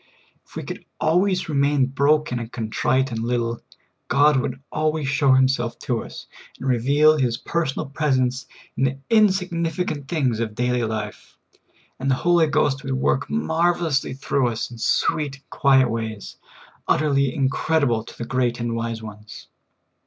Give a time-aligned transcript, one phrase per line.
[0.47, 3.59] If we could always remain broken and contrite and lit tle,
[4.07, 6.25] God would always show Himself to us,
[6.59, 11.37] and reveal His personal presence in the insignificant things of daily life,
[11.99, 16.37] and the Holy Ghost would work marvelously through us in sweet and quiet ways,
[16.87, 19.49] utterly incredible to the great and wise ones.